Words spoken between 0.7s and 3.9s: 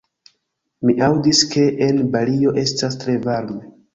Mi aŭdis, ke en Balio estas tre varme.